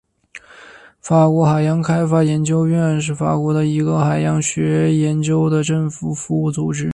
[0.99, 6.89] 法国海洋开发研究院是法国的一个海洋学研究的政府服务组织。